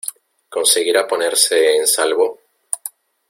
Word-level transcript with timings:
¿conseguirá 0.49 1.07
ponerse 1.07 1.75
en 1.77 1.85
salvo? 1.85 2.39